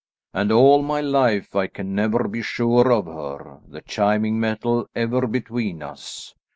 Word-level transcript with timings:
And 0.33 0.51
all 0.51 0.81
my 0.81 0.99
life 0.99 1.55
I 1.55 1.67
can 1.67 1.93
never 1.93 2.27
be 2.27 2.41
sure 2.41 2.91
of 2.91 3.05
her; 3.05 3.59
the 3.67 3.81
chiming 3.81 4.39
metal 4.39 4.87
ever 4.95 5.27
between 5.27 5.83
us. 5.83 6.33